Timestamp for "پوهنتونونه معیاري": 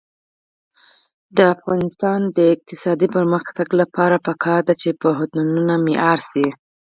5.01-6.23